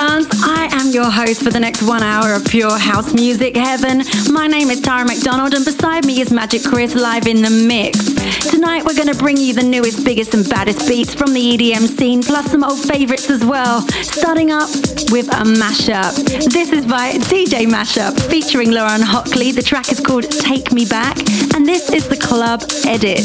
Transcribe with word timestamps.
I 0.00 0.68
am 0.70 0.77
your 0.98 1.10
host 1.12 1.44
for 1.44 1.50
the 1.50 1.60
next 1.60 1.82
one 1.82 2.02
hour 2.02 2.32
of 2.32 2.44
pure 2.44 2.76
house 2.76 3.14
music 3.14 3.54
heaven. 3.54 4.02
My 4.32 4.48
name 4.48 4.68
is 4.68 4.80
Tara 4.80 5.04
McDonald, 5.04 5.54
and 5.54 5.64
beside 5.64 6.04
me 6.04 6.20
is 6.20 6.32
Magic 6.32 6.64
Chris 6.64 6.96
live 6.96 7.28
in 7.28 7.40
the 7.40 7.50
mix. 7.50 7.98
Tonight, 8.50 8.84
we're 8.84 8.96
going 8.96 9.12
to 9.12 9.16
bring 9.16 9.36
you 9.36 9.54
the 9.54 9.62
newest, 9.62 10.04
biggest, 10.04 10.34
and 10.34 10.48
baddest 10.48 10.88
beats 10.88 11.14
from 11.14 11.32
the 11.32 11.40
EDM 11.40 11.86
scene, 11.86 12.20
plus 12.20 12.50
some 12.50 12.64
old 12.64 12.80
favorites 12.80 13.30
as 13.30 13.44
well. 13.44 13.82
Starting 14.02 14.50
up 14.50 14.68
with 15.12 15.28
a 15.28 15.44
mashup. 15.46 16.16
This 16.50 16.72
is 16.72 16.84
by 16.84 17.12
DJ 17.30 17.66
Mashup 17.66 18.18
featuring 18.28 18.72
Lauren 18.72 19.02
Hockley. 19.02 19.52
The 19.52 19.62
track 19.62 19.92
is 19.92 20.00
called 20.00 20.24
Take 20.24 20.72
Me 20.72 20.84
Back, 20.84 21.16
and 21.54 21.64
this 21.64 21.92
is 21.92 22.08
the 22.08 22.16
club 22.16 22.62
edit. 22.86 23.22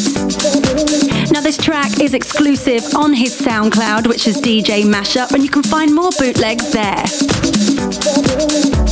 Now, 1.32 1.42
this 1.42 1.58
track 1.58 2.00
is 2.00 2.14
exclusive 2.14 2.84
on 2.96 3.14
his 3.14 3.40
SoundCloud, 3.42 4.06
which 4.06 4.28
is 4.28 4.40
DJ 4.40 4.84
Mashup, 4.84 5.32
and 5.32 5.42
you 5.44 5.50
can 5.50 5.64
find 5.64 5.94
more 5.94 6.12
bootlegs 6.12 6.72
there. 6.72 7.63
Thank 7.66 8.78
you. 8.78 8.83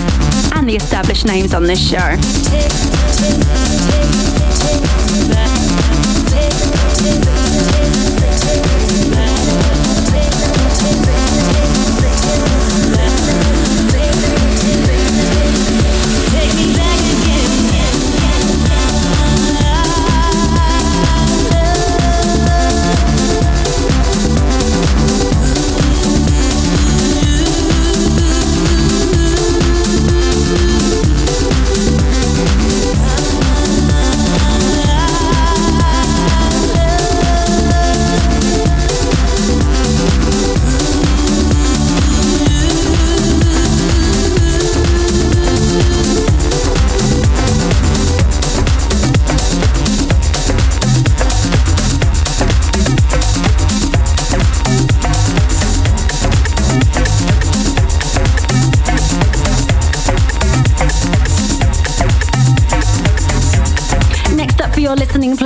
and 0.52 0.66
the 0.66 0.76
established 0.76 1.26
names 1.26 1.52
on 1.52 1.64
this 1.64 1.90
show. 1.90 2.16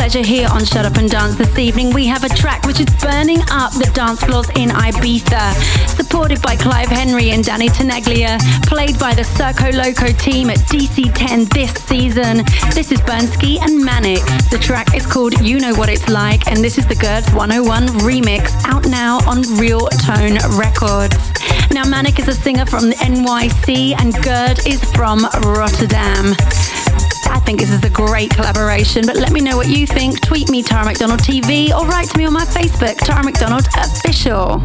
Pleasure 0.08 0.26
here 0.26 0.48
on 0.50 0.64
Shut 0.64 0.86
Up 0.86 0.96
and 0.96 1.10
Dance 1.10 1.36
this 1.36 1.58
evening. 1.58 1.92
We 1.92 2.06
have 2.06 2.24
a 2.24 2.30
track 2.30 2.64
which 2.64 2.80
is 2.80 2.86
burning 3.02 3.40
up 3.50 3.74
the 3.74 3.90
dance 3.92 4.24
floors 4.24 4.48
in 4.56 4.70
Ibiza, 4.70 5.52
supported 5.86 6.40
by 6.40 6.56
Clive 6.56 6.88
Henry 6.88 7.28
and 7.32 7.44
Danny 7.44 7.68
Tenaglia, 7.68 8.38
played 8.62 8.98
by 8.98 9.12
the 9.12 9.20
Circo 9.20 9.70
Loco 9.70 10.10
team 10.16 10.48
at 10.48 10.60
DC10 10.60 11.50
this 11.52 11.74
season. 11.84 12.38
This 12.72 12.90
is 12.90 13.02
Bernski 13.02 13.60
and 13.60 13.84
Manic. 13.84 14.24
The 14.50 14.58
track 14.58 14.94
is 14.96 15.04
called 15.04 15.38
You 15.42 15.60
Know 15.60 15.74
What 15.74 15.90
It's 15.90 16.08
Like, 16.08 16.46
and 16.46 16.64
this 16.64 16.78
is 16.78 16.86
the 16.86 16.94
Gertz 16.94 17.34
101 17.34 17.88
remix, 18.00 18.54
out 18.64 18.86
now 18.86 19.18
on 19.28 19.42
Real 19.58 19.88
Tone 20.08 20.38
Records. 20.56 21.18
Now, 21.70 21.84
Manic 21.86 22.18
is 22.18 22.28
a 22.28 22.34
singer 22.34 22.64
from 22.64 22.88
the 22.88 22.96
NYC, 22.96 23.94
and 24.00 24.14
Gerd 24.24 24.66
is 24.66 24.82
from 24.94 25.24
Rotterdam. 25.44 26.34
I 27.30 27.40
think 27.40 27.60
this 27.60 27.70
is 27.70 27.82
a 27.84 27.90
great 27.90 28.30
collaboration, 28.30 29.04
but 29.06 29.16
let 29.16 29.32
me 29.32 29.40
know 29.40 29.56
what 29.56 29.68
you 29.68 29.86
think. 29.86 30.20
Tweet 30.20 30.50
me, 30.50 30.62
Tara 30.62 30.84
McDonald 30.84 31.20
TV, 31.20 31.70
or 31.70 31.86
write 31.86 32.08
to 32.10 32.18
me 32.18 32.26
on 32.26 32.32
my 32.32 32.44
Facebook, 32.44 32.96
Tara 32.98 33.24
McDonald 33.24 33.66
Official. 33.76 34.60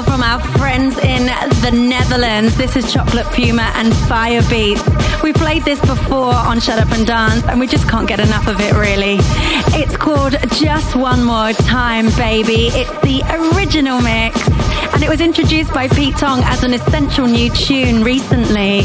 From 0.00 0.22
our 0.22 0.40
friends 0.56 0.96
in 0.98 1.26
the 1.26 1.70
Netherlands. 1.72 2.56
This 2.56 2.74
is 2.74 2.90
Chocolate 2.90 3.26
Puma 3.32 3.70
and 3.74 3.92
Firebeatz. 3.92 5.22
We 5.22 5.34
played 5.34 5.62
this 5.64 5.78
before 5.80 6.32
on 6.32 6.58
Shut 6.58 6.78
Up 6.78 6.90
and 6.92 7.06
Dance, 7.06 7.44
and 7.44 7.60
we 7.60 7.66
just 7.66 7.86
can't 7.86 8.08
get 8.08 8.18
enough 8.18 8.48
of 8.48 8.60
it, 8.60 8.72
really. 8.72 9.18
It's 9.78 9.98
called 9.98 10.36
Just 10.52 10.96
One 10.96 11.22
More 11.22 11.52
Time, 11.52 12.06
Baby. 12.16 12.68
It's 12.72 12.90
the 13.02 13.22
original 13.54 14.00
mix, 14.00 14.40
and 14.94 15.02
it 15.02 15.08
was 15.08 15.20
introduced 15.20 15.72
by 15.74 15.86
Pete 15.86 16.16
Tong 16.16 16.40
as 16.44 16.64
an 16.64 16.72
essential 16.72 17.26
new 17.26 17.50
tune 17.50 18.02
recently. 18.02 18.80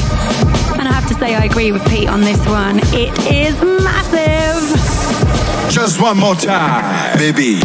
And 0.77 0.87
I 0.87 0.91
have 0.91 1.07
to 1.07 1.13
say, 1.13 1.33
I 1.33 1.45
agree 1.45 1.71
with 1.71 1.87
Pete 1.87 2.09
on 2.09 2.21
this 2.21 2.45
one. 2.45 2.79
It 2.93 3.17
is 3.31 3.59
massive. 3.61 5.71
Just 5.71 6.01
one 6.01 6.19
more 6.19 6.35
time, 6.35 7.17
baby. 7.17 7.61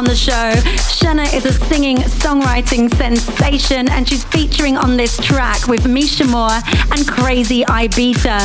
On 0.00 0.06
the 0.06 0.16
show. 0.16 0.52
Shena 0.96 1.30
is 1.34 1.44
a 1.44 1.52
singing 1.52 1.98
songwriting 1.98 2.88
sensation 2.94 3.86
and 3.90 4.08
she's 4.08 4.24
featuring 4.24 4.78
on 4.78 4.96
this 4.96 5.18
track 5.18 5.68
with 5.68 5.86
Misha 5.86 6.24
Moore 6.24 6.58
and 6.90 7.06
Crazy 7.06 7.64
Ibiza. 7.64 8.40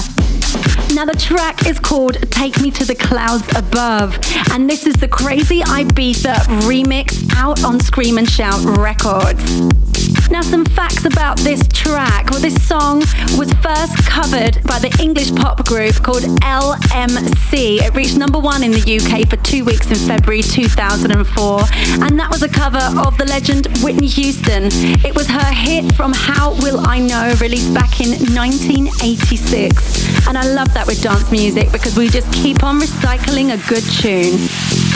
Now, 0.93 1.05
the 1.05 1.17
track 1.17 1.65
is 1.65 1.79
called 1.79 2.15
Take 2.29 2.59
Me 2.59 2.71
to 2.71 2.83
the 2.83 2.93
Clouds 2.93 3.47
Above, 3.55 4.19
and 4.51 4.69
this 4.69 4.85
is 4.85 4.95
the 4.95 5.07
Crazy 5.07 5.61
Ibiza 5.61 6.33
remix 6.67 7.25
out 7.37 7.63
on 7.63 7.79
Scream 7.79 8.17
and 8.17 8.29
Shout 8.29 8.61
Records. 8.77 10.04
Now, 10.31 10.41
some 10.41 10.65
facts 10.65 11.05
about 11.05 11.37
this 11.39 11.65
track. 11.67 12.31
Well, 12.31 12.39
this 12.39 12.55
song 12.67 12.99
was 13.37 13.51
first 13.61 13.95
covered 14.05 14.61
by 14.63 14.79
the 14.79 14.95
English 15.01 15.33
pop 15.35 15.65
group 15.65 15.95
called 15.95 16.23
LMC. 16.23 17.81
It 17.81 17.95
reached 17.95 18.17
number 18.17 18.39
one 18.39 18.63
in 18.63 18.71
the 18.71 18.81
UK 18.81 19.29
for 19.29 19.37
two 19.37 19.63
weeks 19.63 19.87
in 19.89 19.95
February 19.95 20.41
2004, 20.41 21.59
and 22.03 22.19
that 22.19 22.29
was 22.31 22.41
a 22.43 22.49
cover 22.49 22.81
of 22.99 23.17
the 23.17 23.25
legend 23.25 23.67
Whitney 23.83 24.07
Houston. 24.07 24.69
It 25.05 25.15
was 25.15 25.27
her 25.27 25.51
hit 25.53 25.93
from 25.95 26.11
How 26.13 26.53
Will 26.55 26.79
I 26.85 26.99
Know, 26.99 27.33
released 27.39 27.73
back 27.73 28.01
in 28.01 28.09
1986. 28.33 30.27
And 30.27 30.37
I 30.37 30.43
love 30.43 30.73
that 30.73 30.87
with 30.87 31.01
dance 31.03 31.31
music 31.31 31.71
because 31.71 31.95
we 31.95 32.09
just 32.09 32.31
keep 32.33 32.63
on 32.63 32.79
recycling 32.79 33.53
a 33.53 33.57
good 33.69 33.83
tune. 34.01 34.94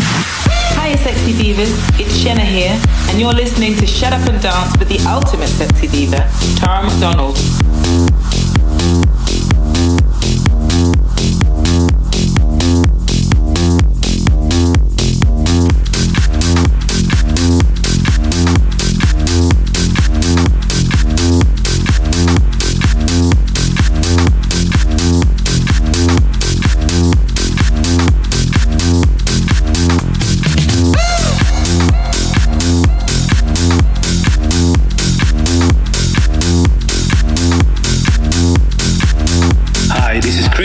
Hiya, 0.75 0.97
sexy 0.97 1.33
divas. 1.33 1.71
It's 1.99 2.17
Shena 2.17 2.39
here, 2.39 2.79
and 3.09 3.19
you're 3.19 3.33
listening 3.33 3.75
to 3.77 3.85
Shut 3.85 4.13
Up 4.13 4.27
and 4.29 4.41
Dance 4.41 4.77
with 4.77 4.89
the 4.89 4.99
ultimate 5.07 5.49
sexy 5.49 5.88
diva, 5.88 6.29
Tara 6.57 6.83
McDonald. 6.83 7.38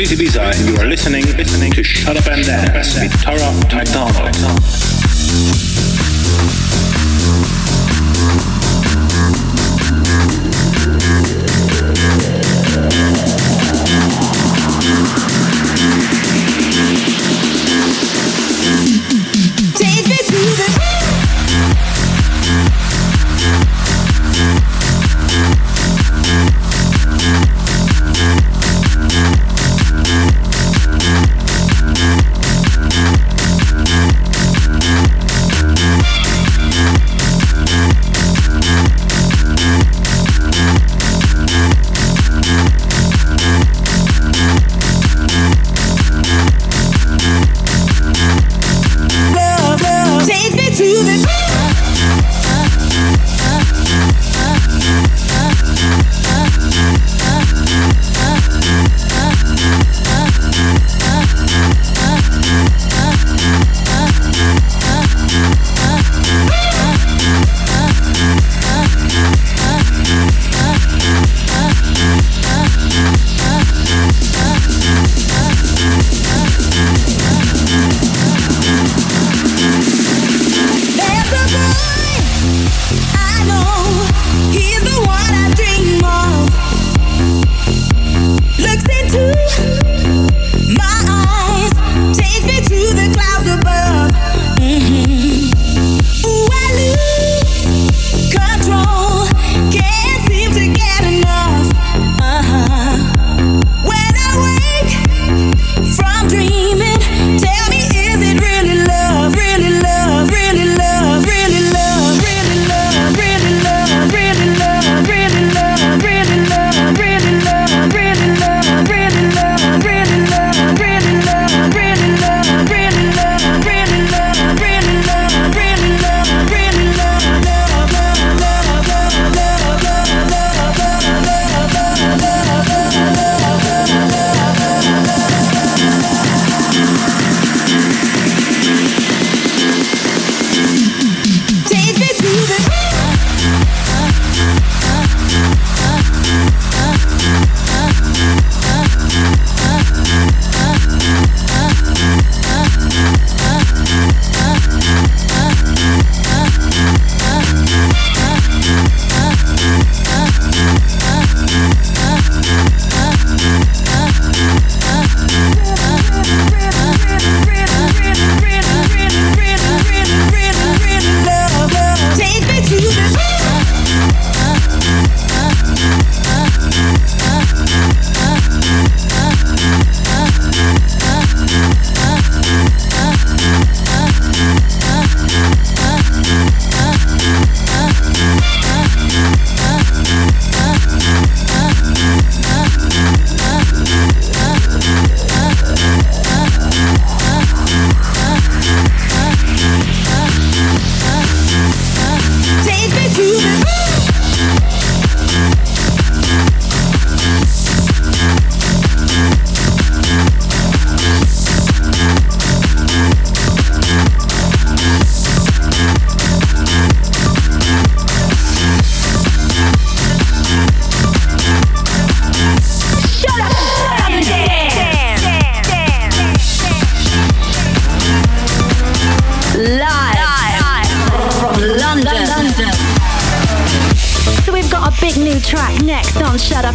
Crazy 0.06 0.26
Ibiza 0.26 0.60
and 0.60 0.68
you 0.68 0.76
are 0.76 0.86
listening, 0.86 1.24
listening 1.34 1.72
to 1.72 1.82
Shut 1.82 2.14
Up 2.18 2.26
and 2.26 2.44
Dance 2.44 3.00
with 3.00 3.22
Tara 3.22 3.50
McDonald. 3.72 4.14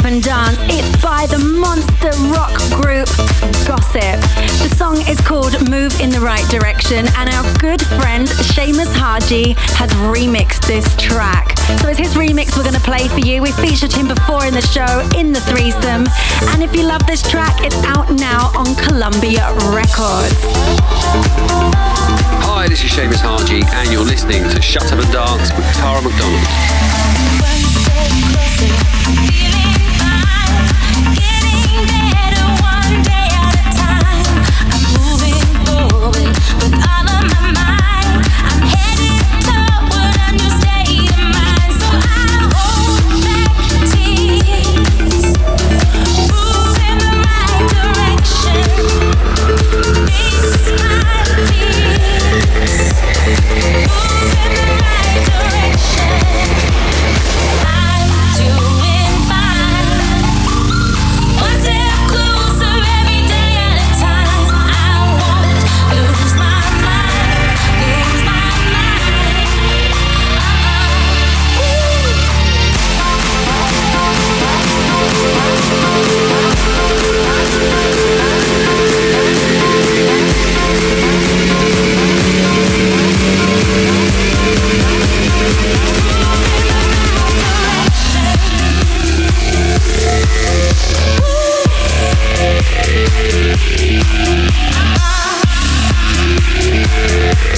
and 0.09 0.23
dance. 0.23 0.57
It's 0.63 1.03
by 1.03 1.27
the 1.27 1.37
monster 1.37 2.09
rock 2.33 2.57
group 2.81 3.05
Gossip. 3.69 4.17
The 4.65 4.73
song 4.75 4.97
is 5.07 5.21
called 5.21 5.53
Move 5.69 5.93
in 6.01 6.09
the 6.09 6.19
Right 6.19 6.43
Direction, 6.49 7.05
and 7.15 7.29
our 7.29 7.45
good 7.59 7.79
friend 7.99 8.27
Seamus 8.27 8.91
Haji 8.91 9.53
has 9.77 9.91
remixed 10.09 10.65
this 10.65 10.83
track. 10.95 11.55
So 11.81 11.89
it's 11.89 11.99
his 11.99 12.15
remix 12.15 12.57
we're 12.57 12.63
going 12.63 12.73
to 12.73 12.81
play 12.81 13.07
for 13.07 13.19
you. 13.19 13.43
We 13.43 13.51
featured 13.51 13.93
him 13.93 14.07
before 14.07 14.45
in 14.45 14.53
the 14.53 14.65
show 14.65 15.07
in 15.15 15.31
the 15.31 15.41
threesome. 15.41 16.07
And 16.53 16.63
if 16.63 16.75
you 16.75 16.87
love 16.87 17.05
this 17.05 17.21
track, 17.21 17.63
it's 17.63 17.77
out 17.85 18.09
now 18.09 18.49
on 18.57 18.73
Columbia 18.87 19.53
Records. 19.69 20.41
Hi, 22.49 22.67
this 22.67 22.83
is 22.83 22.89
Seamus 22.89 23.21
Haji, 23.21 23.61
and 23.77 23.91
you're 23.91 24.05
listening 24.05 24.41
to 24.49 24.61
Shut 24.61 24.91
Up 24.91 24.97
and 24.97 25.11
Dance 25.13 25.51
with 25.53 25.69
Tara 25.77 26.01
McDonald. 26.01 28.28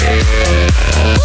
Yeah. 0.03 1.20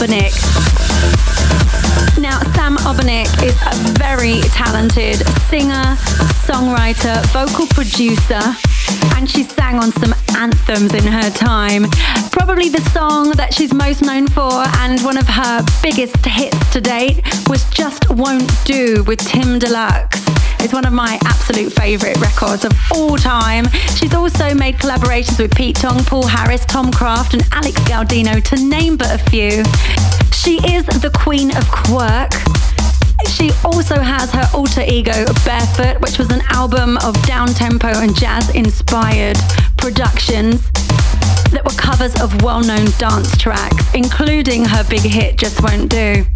Sam 0.00 0.08
Obernik. 0.08 0.32
Now, 2.18 2.40
Sam 2.54 2.76
Obernik 2.78 3.28
is 3.42 3.54
a 3.66 3.74
very 3.98 4.40
talented 4.48 5.16
singer, 5.50 5.96
songwriter, 6.48 7.22
vocal 7.26 7.66
producer, 7.66 8.40
and 9.14 9.28
she 9.28 9.42
sang 9.42 9.76
on 9.76 9.92
some 9.92 10.14
anthems 10.38 10.94
in 10.94 11.04
her 11.04 11.28
time. 11.30 11.84
Probably 12.32 12.70
the 12.70 12.80
song 12.92 13.32
that 13.32 13.52
she's 13.52 13.74
most 13.74 14.00
known 14.00 14.26
for 14.28 14.50
and 14.78 14.98
one 15.02 15.18
of 15.18 15.28
her 15.28 15.62
biggest 15.82 16.24
hits 16.24 16.70
to 16.72 16.80
date 16.80 17.20
was 17.48 17.68
Just 17.68 18.08
Won't 18.08 18.50
Do 18.64 19.04
with 19.04 19.18
Tim 19.18 19.58
Deluxe. 19.58 20.29
It's 20.62 20.74
one 20.74 20.84
of 20.84 20.92
my 20.92 21.18
absolute 21.24 21.72
favourite 21.72 22.20
records 22.20 22.66
of 22.66 22.72
all 22.92 23.16
time. 23.16 23.66
She's 23.96 24.12
also 24.12 24.54
made 24.54 24.76
collaborations 24.76 25.40
with 25.40 25.54
Pete 25.54 25.76
Tong, 25.76 26.04
Paul 26.04 26.26
Harris, 26.26 26.66
Tomcraft, 26.66 27.32
and 27.32 27.48
Alex 27.52 27.80
Gaudino, 27.80 28.42
to 28.44 28.56
name 28.56 28.98
but 28.98 29.10
a 29.10 29.18
few. 29.30 29.64
She 30.32 30.56
is 30.74 30.84
the 31.00 31.10
queen 31.14 31.56
of 31.56 31.66
quirk. 31.70 32.32
She 33.30 33.52
also 33.64 34.00
has 34.00 34.30
her 34.32 34.48
alter 34.54 34.82
ego, 34.86 35.24
Barefoot, 35.46 36.00
which 36.02 36.18
was 36.18 36.30
an 36.30 36.42
album 36.50 36.98
of 36.98 37.20
down 37.26 37.48
tempo 37.48 37.88
and 37.88 38.14
jazz 38.14 38.50
inspired 38.50 39.38
productions 39.78 40.70
that 41.52 41.62
were 41.64 41.76
covers 41.76 42.20
of 42.20 42.42
well 42.42 42.60
known 42.60 42.86
dance 42.98 43.34
tracks, 43.38 43.94
including 43.94 44.66
her 44.66 44.84
big 44.84 45.00
hit, 45.00 45.38
Just 45.38 45.62
Won't 45.62 45.90
Do. 45.90 46.26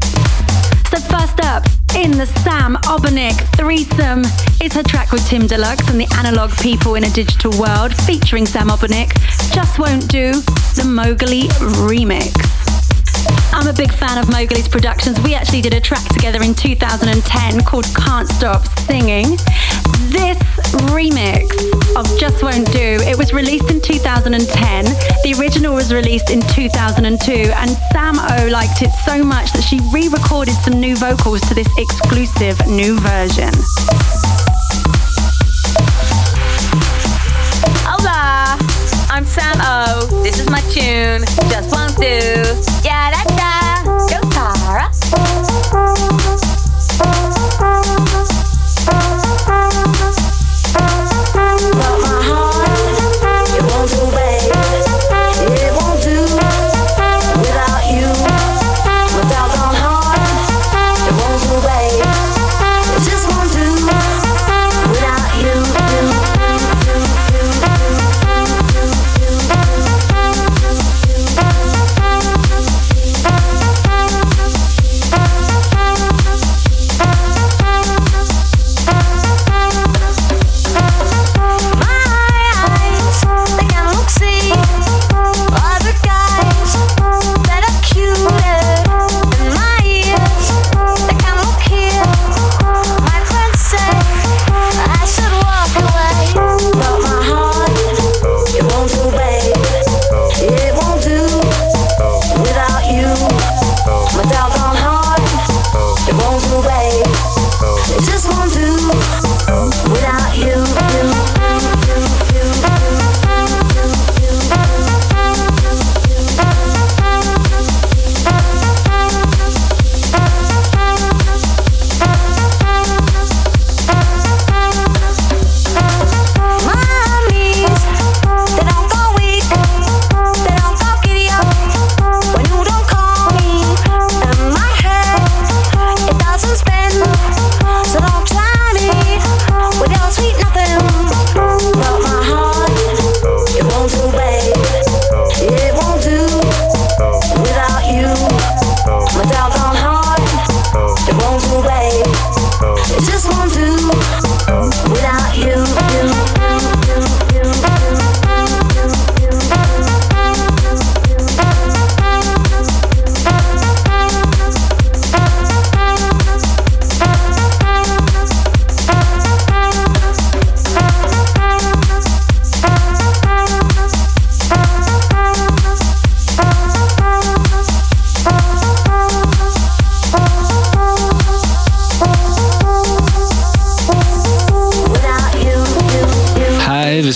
So, 0.94 1.00
first 1.18 1.40
up, 1.40 1.64
in 1.96 2.12
the 2.12 2.24
Sam 2.24 2.76
Obernik 2.84 3.34
threesome 3.56 4.22
is 4.62 4.74
her 4.74 4.82
track 4.84 5.10
with 5.10 5.26
Tim 5.26 5.48
Deluxe 5.48 5.88
and 5.90 6.00
the 6.00 6.06
Analog 6.16 6.52
People 6.58 6.94
in 6.94 7.02
a 7.02 7.10
Digital 7.10 7.50
World 7.58 7.92
featuring 7.92 8.46
Sam 8.46 8.68
Obernik, 8.68 9.12
Just 9.52 9.80
Won't 9.80 10.08
Do, 10.08 10.30
the 10.76 10.84
Mowgli 10.86 11.48
remix. 11.82 12.83
I'm 13.52 13.68
a 13.68 13.72
big 13.72 13.92
fan 13.92 14.18
of 14.18 14.26
Mowgli's 14.26 14.68
productions. 14.68 15.20
We 15.20 15.34
actually 15.34 15.60
did 15.60 15.74
a 15.74 15.80
track 15.80 16.04
together 16.08 16.42
in 16.42 16.54
2010 16.54 17.64
called 17.64 17.86
Can't 17.96 18.28
Stop 18.28 18.66
Singing. 18.80 19.36
This 20.10 20.38
remix 20.90 21.48
of 21.96 22.06
Just 22.18 22.42
Won't 22.42 22.70
Do, 22.72 22.98
it 23.02 23.16
was 23.16 23.32
released 23.32 23.70
in 23.70 23.80
2010. 23.80 24.84
The 24.84 25.36
original 25.38 25.74
was 25.74 25.92
released 25.92 26.30
in 26.30 26.40
2002 26.40 27.32
and 27.32 27.70
Sam 27.92 28.18
O 28.18 28.48
liked 28.48 28.82
it 28.82 28.90
so 29.04 29.22
much 29.22 29.52
that 29.52 29.62
she 29.62 29.80
re-recorded 29.92 30.54
some 30.56 30.80
new 30.80 30.96
vocals 30.96 31.40
to 31.42 31.54
this 31.54 31.68
exclusive 31.78 32.58
new 32.66 32.98
version. 33.00 33.52
I'm 39.14 39.24
Sam 39.24 39.54
O. 39.60 40.22
This 40.24 40.40
is 40.40 40.50
my 40.50 40.60
tune, 40.62 41.24
Just 41.48 41.70
Won't 41.70 41.94
Do. 41.98 42.02
Yeah, 42.82 43.12
da 43.12 43.22
da. 43.36 43.84
Go 44.08 44.18
Tara. 44.30 44.90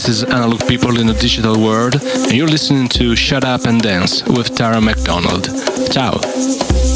This 0.08 0.22
is 0.22 0.24
Analog 0.24 0.66
People 0.66 0.98
in 1.00 1.06
the 1.06 1.12
Digital 1.12 1.62
World, 1.62 1.96
and 2.02 2.32
you're 2.32 2.48
listening 2.48 2.88
to 2.88 3.14
Shut 3.14 3.44
Up 3.44 3.66
and 3.66 3.78
Dance 3.78 4.24
with 4.24 4.54
Tara 4.54 4.80
McDonald. 4.80 5.50
Ciao. 5.92 6.87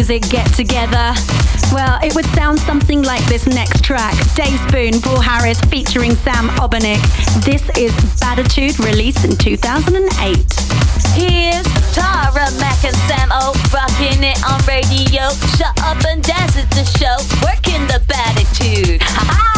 music 0.00 0.22
get 0.30 0.46
together? 0.54 1.12
Well, 1.72 1.98
it 2.02 2.14
would 2.14 2.24
sound 2.34 2.58
something 2.60 3.02
like 3.02 3.22
this 3.26 3.46
next 3.46 3.84
track 3.84 4.14
Dave 4.34 4.58
Spoon, 4.66 4.98
Paul 5.02 5.20
Harris 5.20 5.60
featuring 5.68 6.14
Sam 6.14 6.48
Obernik. 6.56 7.02
This 7.44 7.68
is 7.76 7.92
Baditude, 8.18 8.78
released 8.78 9.26
in 9.26 9.36
2008. 9.36 10.36
Here's 11.12 11.66
Tara 11.92 12.48
Mack 12.56 12.82
and 12.82 12.96
Sam 13.08 13.28
O, 13.30 13.52
rocking 13.74 14.24
it 14.24 14.40
on 14.48 14.58
radio. 14.64 15.28
Shut 15.58 15.78
up 15.82 16.02
and 16.06 16.22
dance 16.22 16.56
at 16.56 16.70
the 16.70 16.84
show, 16.96 17.16
working 17.44 17.86
the 17.86 18.00
Baditude. 18.08 19.02
Ha 19.02 19.49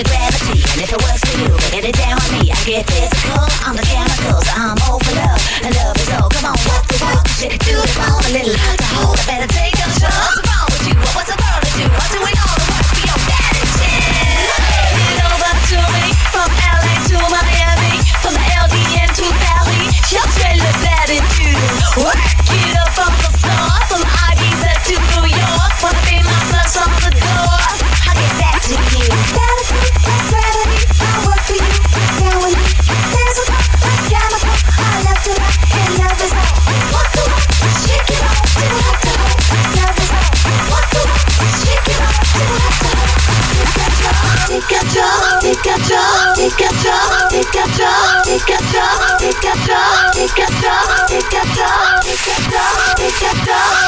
the 0.00 0.08
gravity. 0.08 0.60
And 0.72 0.80
if 0.80 0.92
it 0.92 1.00
works 1.04 1.20
for 1.24 1.36
you, 1.36 1.52
get 1.72 1.84
it 1.84 1.96
down 1.96 2.16
on 2.16 2.28
me. 2.32 2.48
I 2.48 2.58
get 2.64 2.88
physical, 2.88 3.44
I'm 3.66 3.76
the 3.76 3.84
chemical 3.84 4.40
So 4.40 4.52
I'm 4.56 4.78
all 4.88 4.98
for 5.00 5.14
love, 5.16 5.40
and 5.64 5.74
love 5.76 5.96
is 6.00 6.10
all. 6.16 6.28
Come 6.30 6.46
on, 6.48 6.56
walk 6.68 6.84
the 6.88 6.96
walk, 7.04 7.28
shake 7.36 7.54
it 7.54 7.60
to 7.60 7.72
the 7.76 7.88
bone. 8.00 8.24
A 8.24 8.30
little 8.32 8.56
alcohol, 8.56 9.14
I 9.18 9.24
better 9.28 9.48
take 9.52 9.79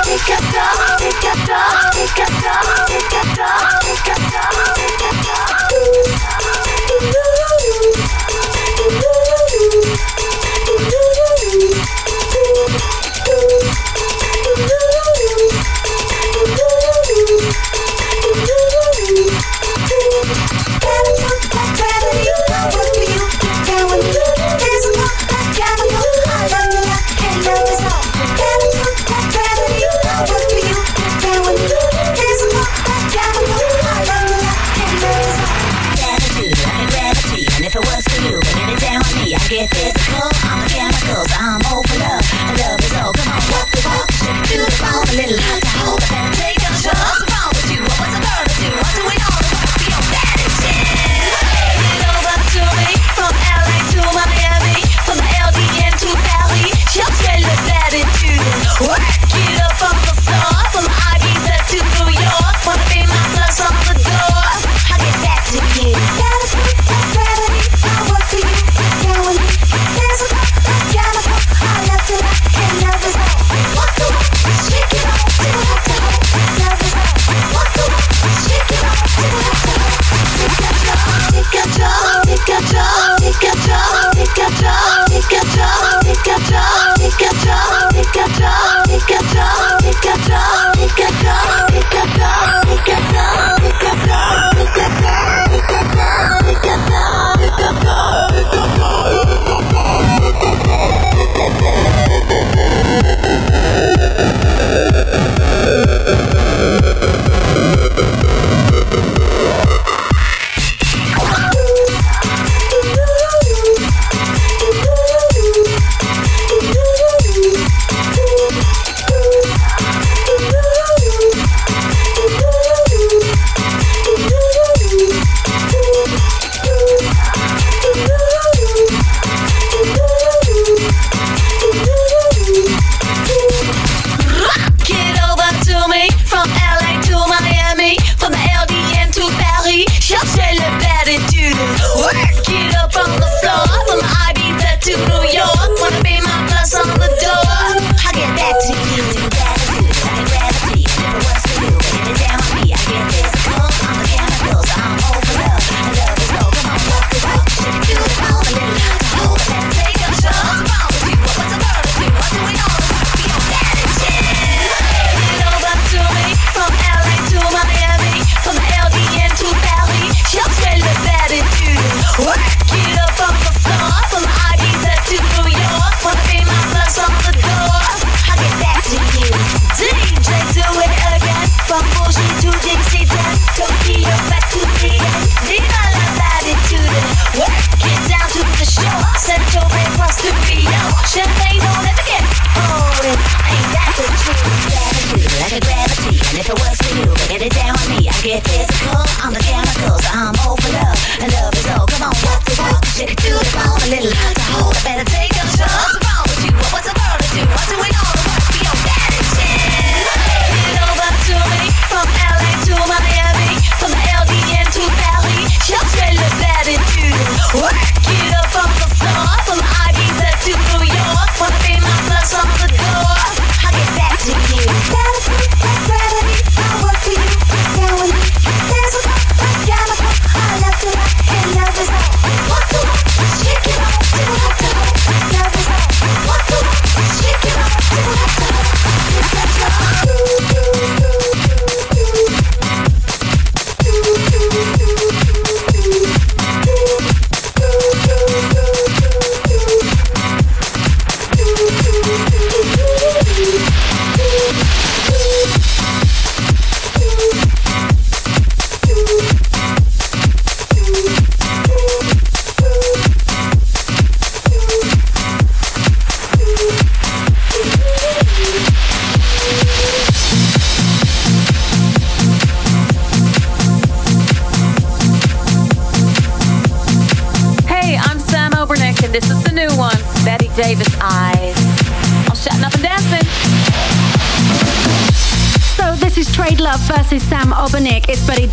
Pick 0.05 0.31
up, 0.31 0.45
take 0.99 1.25
a 1.25 1.35
pick 1.95 1.95
take 1.95 2.19
a 2.19 2.47
up, 2.47 2.87
take 2.87 3.13
a 3.13 3.35
pick 3.83 4.05
take 4.05 4.09
a 4.09 4.37
up. 4.37 4.82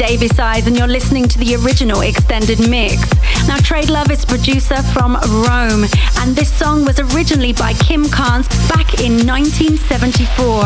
Davis 0.09 0.39
Eyes, 0.39 0.65
and 0.65 0.75
you're 0.75 0.87
listening 0.87 1.27
to 1.27 1.37
the 1.37 1.53
original 1.57 2.01
extended 2.01 2.67
mix. 2.67 2.95
Now, 3.47 3.57
Tradelove 3.57 4.09
is 4.09 4.25
producer 4.25 4.81
from 4.81 5.13
Rome, 5.45 5.85
and 6.17 6.35
this 6.35 6.51
song 6.51 6.83
was 6.83 6.99
originally 6.99 7.53
by 7.53 7.73
Kim 7.73 8.09
Carnes 8.09 8.47
back 8.67 9.01
in 9.01 9.27
1974. 9.27 10.63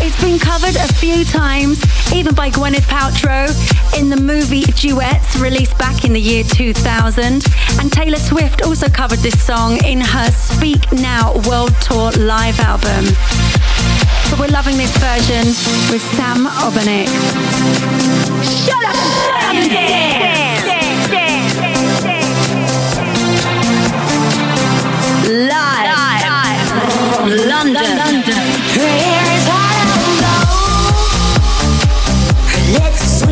It's 0.00 0.18
been 0.22 0.38
covered 0.38 0.76
a 0.76 0.90
few 0.94 1.26
times, 1.26 1.78
even 2.14 2.34
by 2.34 2.48
Gwyneth 2.48 2.88
Paltrow 2.88 3.52
in 4.00 4.08
the 4.08 4.16
movie 4.16 4.62
Duets, 4.62 5.36
released 5.36 5.76
back 5.76 6.06
in 6.06 6.14
the 6.14 6.20
year 6.20 6.42
2000. 6.42 7.44
And 7.78 7.92
Taylor 7.92 8.16
Swift 8.16 8.62
also 8.62 8.88
covered 8.88 9.18
this 9.18 9.38
song 9.44 9.76
in 9.84 10.00
her 10.00 10.30
Speak 10.30 10.90
Now 10.90 11.34
World 11.46 11.74
Tour 11.82 12.12
live 12.12 12.58
album 12.60 13.14
but 14.30 14.38
we're 14.40 14.48
loving 14.48 14.76
this 14.76 14.94
version 14.98 15.46
with 15.92 16.02
Sam 16.16 16.46
Obernik. 16.64 17.08
Shut 18.42 18.84
up 18.84 18.94
Shut 18.94 19.34
up! 19.44 19.52
dance! 19.70 20.66
Live, 25.28 25.90
Live 26.22 26.68
from 27.16 27.28
London. 27.48 27.98
London. 27.98 28.44
Here 28.74 29.26
is 29.36 29.44
how 29.50 29.66
I 29.70 29.84
know. 30.22 30.42
Let's 32.78 33.25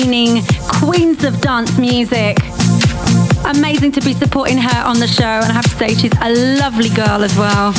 reigning 0.00 0.42
queens 0.68 1.24
of 1.24 1.40
dance 1.40 1.76
music. 1.78 2.38
Amazing 3.44 3.92
to 3.92 4.00
be 4.00 4.14
supporting 4.14 4.56
her 4.56 4.82
on 4.86 4.98
the 4.98 5.06
show, 5.06 5.24
and 5.24 5.46
I 5.46 5.52
have 5.52 5.64
to 5.64 5.76
say, 5.76 5.94
she's 5.94 6.12
a 6.20 6.58
lovely 6.58 6.88
girl 6.90 7.22
as 7.22 7.36
well. 7.36 7.72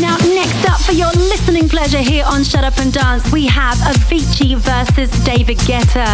Now, 0.00 0.16
next 0.34 0.64
up 0.68 0.80
for 0.80 0.92
your 0.92 1.10
listening 1.12 1.68
pleasure 1.68 1.98
here 1.98 2.24
on 2.26 2.44
Shut 2.44 2.64
Up 2.64 2.78
and 2.78 2.92
Dance, 2.92 3.30
we 3.32 3.46
have 3.46 3.76
Avicii 3.78 4.56
versus 4.56 5.10
David 5.24 5.58
Guetta. 5.58 6.08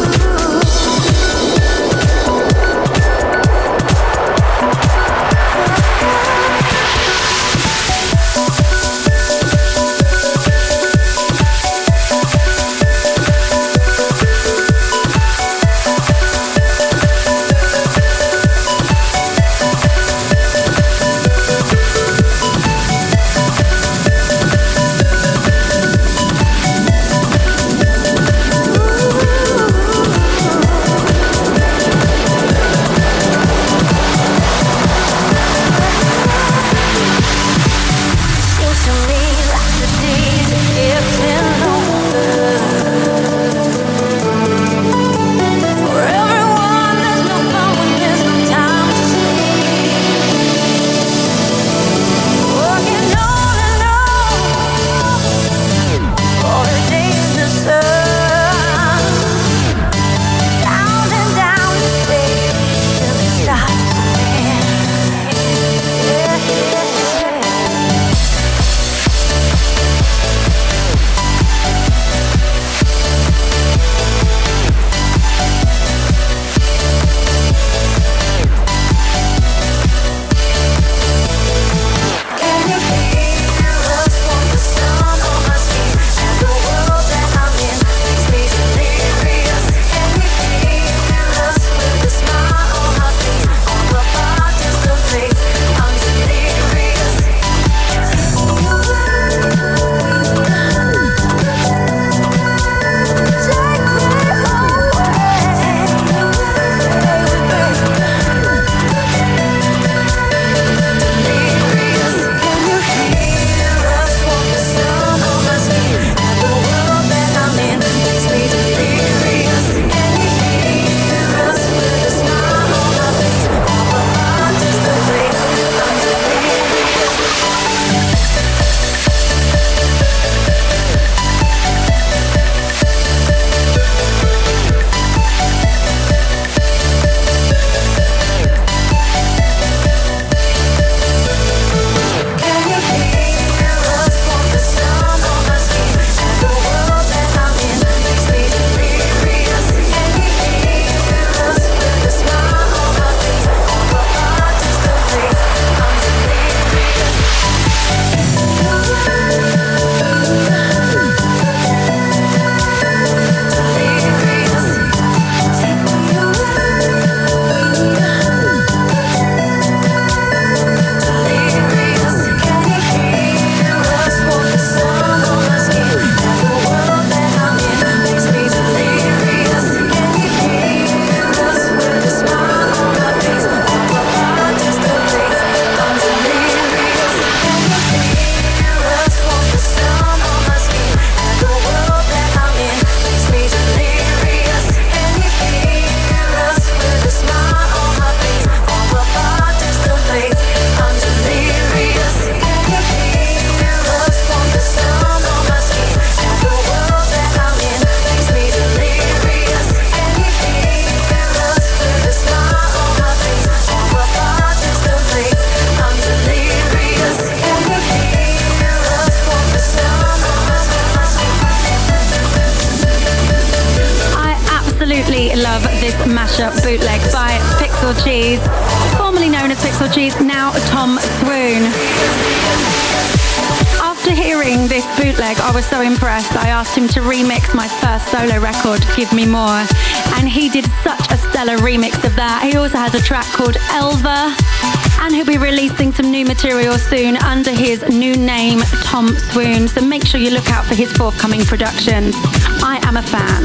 Forthcoming 251.36 251.46
productions. 251.46 252.16
I 252.64 252.80
am 252.84 252.98
a 252.98 253.02
fan. 253.02 253.44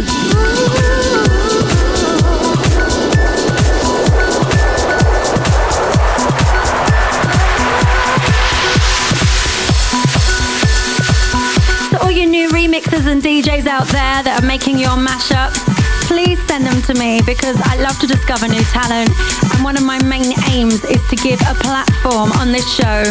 All 12.01 12.11
you 12.11 12.27
new 12.27 12.49
remixers 12.51 13.07
and 13.07 13.23
DJs 13.23 13.67
out 13.67 13.87
there 13.89 14.23
that 14.23 14.41
are 14.43 14.47
making 14.47 14.79
your 14.79 14.91
mashups, 14.91 15.59
please 16.07 16.41
send 16.47 16.67
them 16.67 16.83
to 16.83 16.95
me 16.95 17.21
because 17.25 17.57
I 17.63 17.77
love 17.77 17.99
to 18.01 18.07
discover 18.07 18.49
new 18.49 18.63
talent. 18.63 19.11
And 19.55 19.65
one 19.65 19.77
of 19.77 19.85
my 19.85 20.03
main 20.05 20.33
aims 20.51 20.85
is 20.85 21.03
to 21.09 21.17
give 21.17 21.41
a 21.43 21.55
platform 21.55 22.33
on 22.33 22.53
this 22.53 22.69
show 22.73 23.05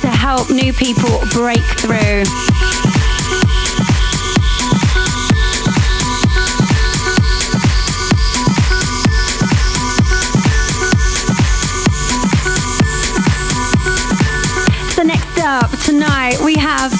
to 0.00 0.08
help 0.08 0.50
new 0.50 0.72
people 0.72 1.20
break 1.32 1.62
through. 1.78 2.91
We 16.40 16.54
have 16.56 16.92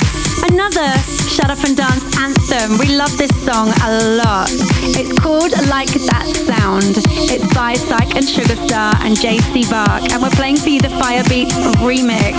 another 0.51 0.93
Shut 1.31 1.49
Up 1.49 1.63
and 1.65 1.77
Dance 1.77 2.05
anthem. 2.19 2.77
We 2.77 2.97
love 2.97 3.17
this 3.17 3.33
song 3.45 3.73
a 3.87 4.19
lot. 4.21 4.51
It's 4.99 5.13
called 5.17 5.53
Like 5.71 5.89
That 6.11 6.27
Sound. 6.29 7.01
It's 7.33 7.47
by 7.55 7.75
Psych 7.75 8.13
and 8.19 8.27
Sugarstar 8.27 8.93
and 9.01 9.17
Jay 9.17 9.39
Sebag, 9.39 10.13
and 10.13 10.23
we're 10.23 10.35
playing 10.37 10.59
for 10.59 10.69
you 10.69 10.81
the 10.81 10.93
Firebeatz 11.01 11.55
remix. 11.81 12.35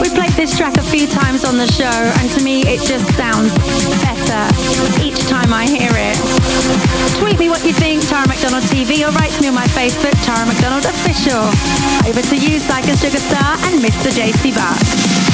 We 0.00 0.08
played 0.14 0.32
this 0.38 0.56
track 0.56 0.76
a 0.76 0.86
few 0.86 1.06
times 1.06 1.44
on 1.44 1.56
the 1.58 1.66
show, 1.66 1.98
and 2.20 2.30
to 2.36 2.44
me 2.44 2.62
it 2.62 2.84
just 2.86 3.08
sounds 3.16 3.50
better 4.06 4.42
each 5.02 5.18
time 5.26 5.52
I 5.52 5.66
hear 5.66 5.90
it. 5.90 6.16
Tweet 7.18 7.38
me 7.38 7.48
what 7.48 7.64
you 7.64 7.72
think, 7.72 8.06
Tara 8.06 8.28
McDonald 8.28 8.64
TV, 8.70 9.02
or 9.02 9.10
write 9.16 9.32
to 9.34 9.40
me 9.42 9.48
on 9.48 9.54
my 9.54 9.66
Facebook, 9.72 10.14
Tara 10.22 10.46
McDonald 10.46 10.84
Official. 10.84 11.48
Over 12.06 12.22
to 12.22 12.36
you, 12.36 12.60
Psych 12.60 12.86
and 12.86 12.98
Sugarstar 12.98 13.56
and 13.66 13.82
Mr. 13.82 14.14
Jay 14.14 14.30
Sebag. 14.30 15.25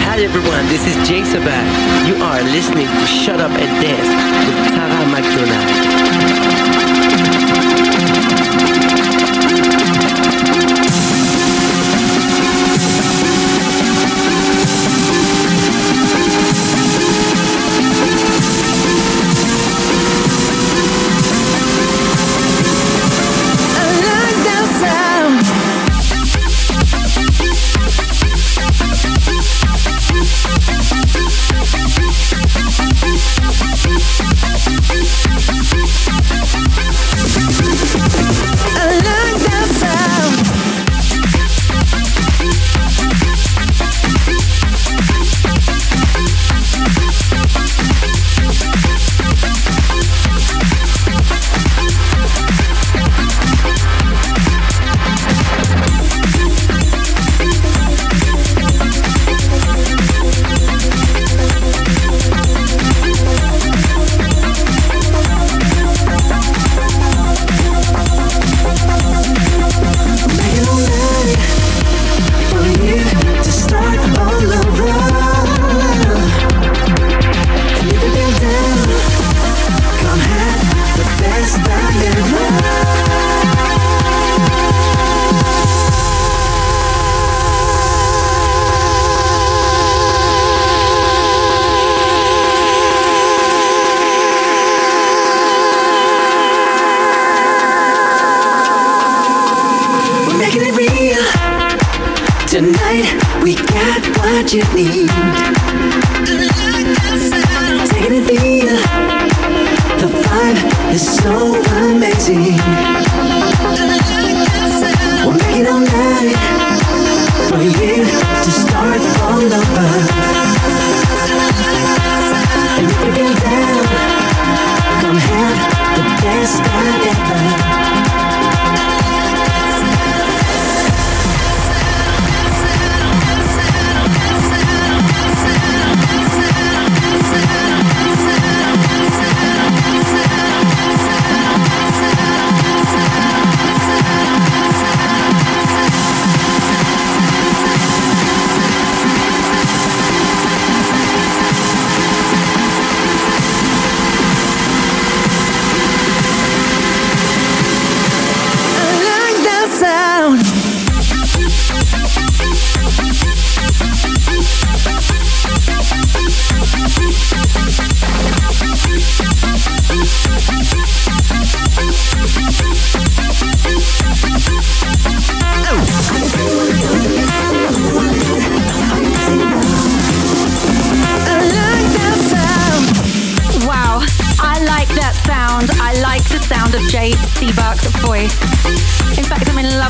Hi 0.00 0.24
everyone, 0.24 0.66
this 0.66 0.84
is 0.86 0.96
Jay 1.08 1.22
Sebag. 1.22 2.08
You 2.08 2.16
are 2.22 2.42
listening 2.42 2.86
to 2.86 3.06
Shut 3.06 3.40
Up 3.40 3.52
and 3.52 3.82
Dance 3.82 4.08
with 4.48 4.74
Tara 4.74 5.06
McDonald. 5.06 5.97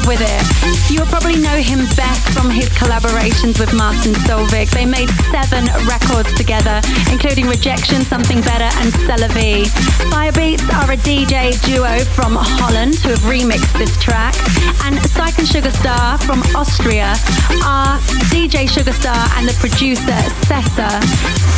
With 0.08 0.24
it. 0.24 0.90
You 0.90 1.00
will 1.00 1.12
probably 1.12 1.36
know 1.36 1.60
him 1.60 1.84
best 1.92 2.32
from 2.32 2.48
his 2.48 2.70
collaborations 2.70 3.60
with 3.60 3.74
Martin 3.74 4.14
Solveig. 4.24 4.70
They 4.70 4.86
made 4.86 5.10
seven 5.28 5.68
records 5.84 6.32
together, 6.32 6.80
including 7.12 7.46
Rejection, 7.46 8.00
Something 8.08 8.40
Better, 8.40 8.72
and 8.80 8.88
V. 9.36 9.68
Firebeatz 10.08 10.64
are 10.72 10.92
a 10.92 10.96
DJ 10.96 11.52
duo 11.60 11.92
from 12.16 12.38
Holland 12.40 12.94
who 13.04 13.10
have 13.10 13.20
remixed 13.28 13.76
this 13.76 13.94
track, 13.98 14.34
and 14.88 14.96
Psych 15.10 15.36
and 15.36 15.46
Sugarstar 15.46 16.16
from 16.24 16.40
Austria 16.56 17.12
are 17.60 18.00
DJ 18.32 18.64
Sugarstar 18.64 19.28
and 19.36 19.46
the 19.46 19.52
producer 19.60 20.16
Sessa. 20.48 20.88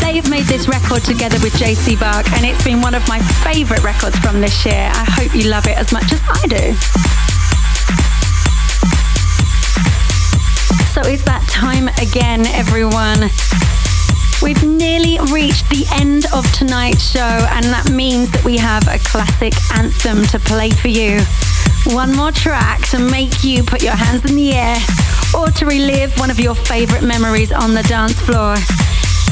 They've 0.03 0.29
made 0.29 0.47
this 0.47 0.67
record 0.67 1.05
together 1.05 1.39
with 1.39 1.55
Jay 1.55 1.75
Sebag, 1.75 2.27
and 2.35 2.45
it's 2.45 2.65
been 2.65 2.81
one 2.81 2.97
of 2.97 3.07
my 3.07 3.21
favorite 3.47 3.85
records 3.85 4.19
from 4.19 4.41
this 4.41 4.67
year. 4.67 4.91
I 4.93 5.05
hope 5.07 5.37
you 5.37 5.49
love 5.49 5.69
it 5.69 5.79
as 5.79 5.93
much 5.93 6.11
as 6.13 6.21
I 6.29 6.47
do. 6.49 7.30
So 11.03 11.09
it's 11.09 11.25
that 11.25 11.41
time 11.49 11.89
again, 11.97 12.45
everyone. 12.53 13.33
We've 14.45 14.61
nearly 14.63 15.17
reached 15.33 15.71
the 15.71 15.89
end 15.97 16.27
of 16.35 16.45
tonight's 16.53 17.11
show, 17.11 17.49
and 17.57 17.65
that 17.73 17.89
means 17.91 18.31
that 18.33 18.45
we 18.45 18.59
have 18.59 18.85
a 18.85 18.99
classic 18.99 19.55
anthem 19.73 20.27
to 20.29 20.39
play 20.39 20.69
for 20.69 20.89
you. 20.89 21.25
One 21.97 22.15
more 22.15 22.33
track 22.33 22.85
to 22.91 22.99
make 22.99 23.43
you 23.43 23.65
put 23.65 23.83
your 23.83 23.97
hands 23.97 24.29
in 24.29 24.37
the 24.37 24.53
air 24.53 24.77
or 25.33 25.49
to 25.49 25.65
relive 25.65 26.13
one 26.19 26.31
of 26.31 26.39
your 26.39 26.55
favorite 26.55 27.03
memories 27.03 27.51
on 27.51 27.73
the 27.73 27.83
dance 27.85 28.21
floor. 28.21 28.57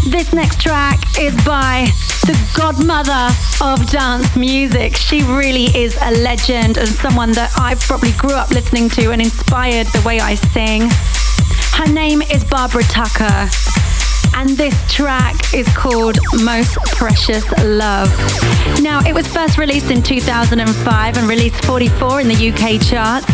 This 0.08 0.32
next 0.32 0.62
track 0.62 0.96
is 1.20 1.36
by 1.44 1.84
the 2.24 2.36
godmother 2.56 3.28
of 3.60 3.90
dance 3.90 4.36
music. 4.36 4.96
She 4.96 5.22
really 5.22 5.68
is 5.76 5.98
a 6.00 6.12
legend 6.22 6.78
and 6.78 6.88
someone 6.88 7.32
that 7.32 7.52
I 7.58 7.74
probably 7.74 8.12
grew 8.12 8.32
up 8.32 8.48
listening 8.50 8.88
to 8.90 9.12
and 9.12 9.20
inspired 9.20 9.86
the 9.88 10.00
way 10.06 10.18
I 10.18 10.34
sing. 10.34 10.88
Her 11.78 11.92
name 11.92 12.22
is 12.22 12.42
Barbara 12.44 12.82
Tucker. 12.82 13.48
And 14.34 14.50
this 14.50 14.74
track 14.92 15.54
is 15.54 15.68
called 15.76 16.18
Most 16.42 16.76
Precious 16.96 17.48
Love. 17.62 18.10
Now, 18.82 19.00
it 19.06 19.14
was 19.14 19.28
first 19.28 19.58
released 19.58 19.92
in 19.92 20.02
2005 20.02 21.16
and 21.16 21.28
released 21.28 21.64
44 21.64 22.20
in 22.20 22.26
the 22.28 22.50
UK 22.50 22.82
charts. 22.82 23.26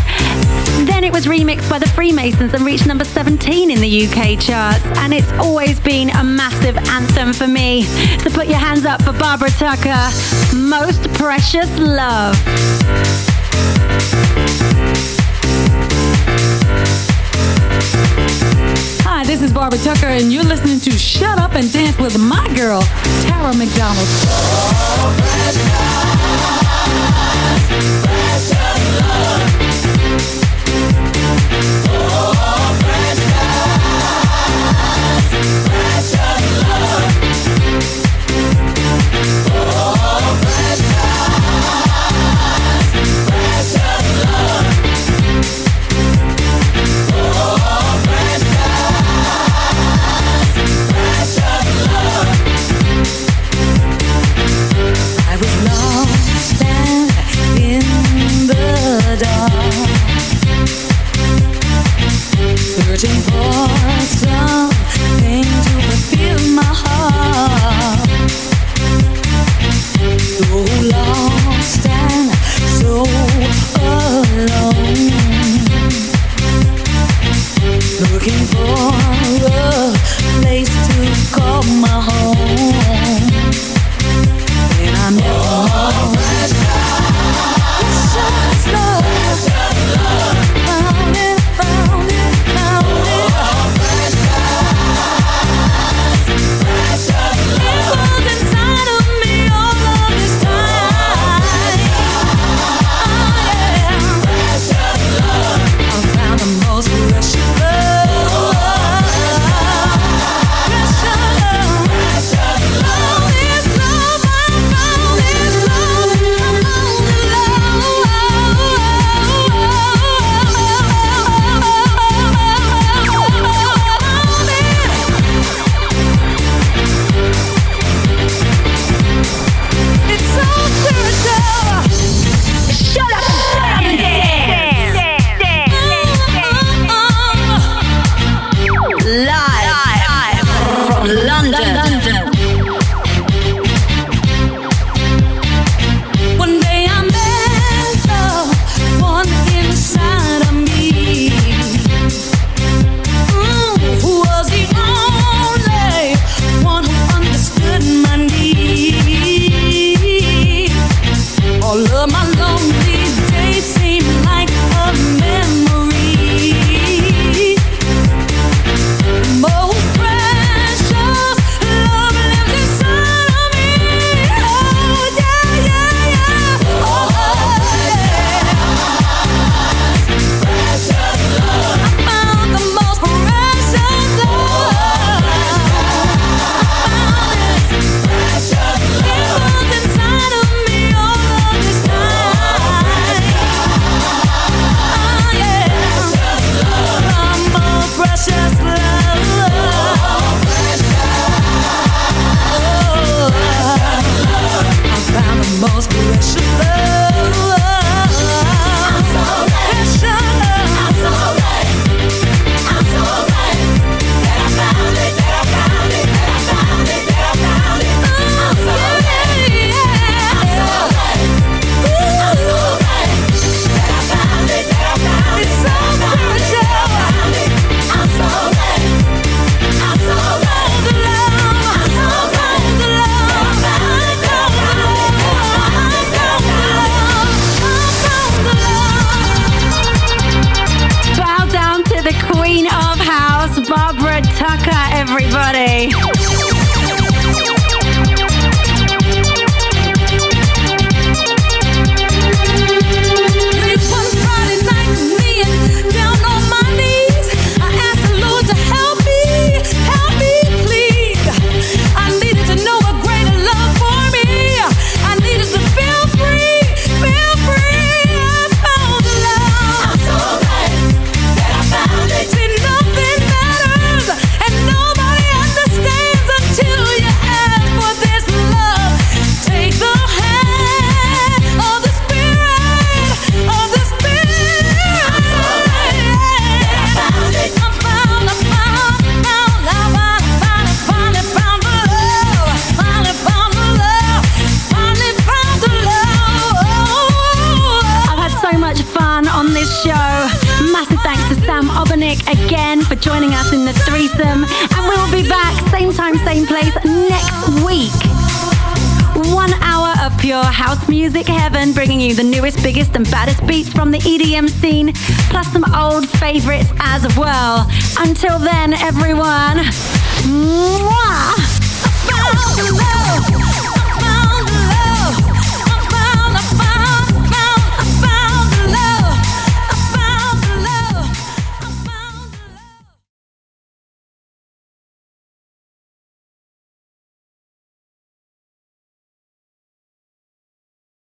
Then 0.87 1.05
it 1.05 1.13
was 1.13 1.25
remixed 1.25 1.71
by 1.71 1.79
the 1.79 1.89
Freemasons 1.89 2.53
and 2.53 2.67
reached 2.67 2.87
number 2.87 3.05
17 3.05 3.71
in 3.71 3.81
the 3.81 4.07
UK 4.07 4.39
charts. 4.39 4.85
And 4.99 5.15
it's 5.15 5.33
always 5.33 5.81
been 5.81 6.11
a 6.11 6.23
massive 6.23 6.77
anthem 6.77 7.33
for 7.33 7.47
me. 7.47 7.85
So 8.19 8.29
put 8.29 8.47
your 8.47 8.59
hands 8.59 8.85
up 8.85 9.01
for 9.03 9.15
Barbara 9.15 9.51
Tucker, 9.53 10.11
Most 10.55 11.11
Precious 11.15 11.79
Love. 11.79 12.37
This 19.35 19.43
is 19.43 19.53
Barbara 19.53 19.81
Tucker, 19.81 20.07
and 20.07 20.33
you're 20.33 20.45
listening 20.45 20.79
to 20.79 20.93
Shut 20.97 21.41
Up 21.41 21.55
and 21.55 21.73
Dance 21.73 21.99
with 21.99 22.17
my 22.17 22.47
girl, 22.55 22.83
Tara 23.23 23.53
McDonald. 23.53 24.07